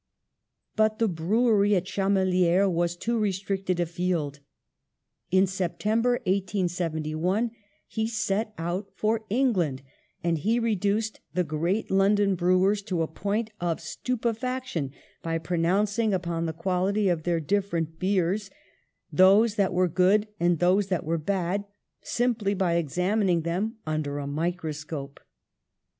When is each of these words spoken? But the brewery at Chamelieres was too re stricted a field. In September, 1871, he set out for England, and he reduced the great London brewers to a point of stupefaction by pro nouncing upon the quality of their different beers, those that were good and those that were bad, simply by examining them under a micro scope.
But 0.75 0.97
the 0.97 1.07
brewery 1.07 1.75
at 1.75 1.85
Chamelieres 1.85 2.69
was 2.71 2.95
too 2.97 3.19
re 3.19 3.31
stricted 3.31 3.79
a 3.79 3.85
field. 3.85 4.39
In 5.29 5.45
September, 5.45 6.13
1871, 6.25 7.51
he 7.87 8.07
set 8.07 8.51
out 8.57 8.89
for 8.95 9.25
England, 9.29 9.83
and 10.23 10.39
he 10.39 10.59
reduced 10.59 11.19
the 11.35 11.43
great 11.43 11.91
London 11.91 12.33
brewers 12.33 12.81
to 12.81 13.03
a 13.03 13.07
point 13.07 13.51
of 13.61 13.79
stupefaction 13.79 14.91
by 15.21 15.37
pro 15.37 15.55
nouncing 15.59 16.15
upon 16.15 16.47
the 16.47 16.53
quality 16.53 17.07
of 17.07 17.21
their 17.21 17.39
different 17.39 17.99
beers, 17.99 18.49
those 19.13 19.53
that 19.53 19.71
were 19.71 19.87
good 19.87 20.27
and 20.39 20.57
those 20.57 20.87
that 20.87 21.03
were 21.03 21.19
bad, 21.19 21.63
simply 22.01 22.55
by 22.55 22.73
examining 22.73 23.41
them 23.41 23.75
under 23.85 24.17
a 24.17 24.25
micro 24.25 24.71
scope. 24.71 25.19